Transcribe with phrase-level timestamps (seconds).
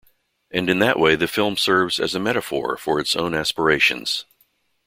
[0.49, 4.25] And in that way the film serves as a metaphor for its own aspirations.